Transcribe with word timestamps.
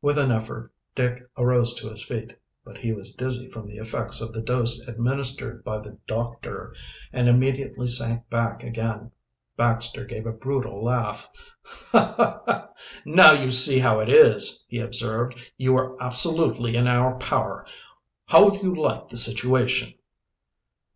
With 0.00 0.18
an 0.18 0.30
effort 0.30 0.70
Dick 0.94 1.28
arose 1.36 1.74
to 1.80 1.88
his 1.88 2.04
feet. 2.04 2.38
But 2.64 2.78
he 2.78 2.92
was 2.92 3.12
dizzy 3.12 3.50
from 3.50 3.66
the 3.66 3.78
effects 3.78 4.20
of 4.20 4.32
the 4.32 4.40
dose 4.40 4.86
administered 4.86 5.64
by 5.64 5.80
the 5.80 5.98
doctor, 6.06 6.76
and 7.12 7.26
immediately 7.26 7.88
sank 7.88 8.30
back 8.30 8.62
again. 8.62 9.10
Baxter 9.56 10.04
gave 10.04 10.26
a 10.26 10.32
brutal 10.32 10.84
laugh. 10.84 11.28
"Now 13.04 13.32
you 13.32 13.50
see 13.50 13.80
how 13.80 13.98
it 13.98 14.10
is," 14.10 14.64
he 14.68 14.78
observed. 14.78 15.50
"You 15.56 15.76
are 15.76 16.00
absolutely 16.00 16.76
in 16.76 16.86
our 16.86 17.16
power. 17.18 17.66
How 18.26 18.50
do 18.50 18.58
you 18.64 18.76
like 18.76 19.08
the 19.08 19.16
situation?" 19.16 19.94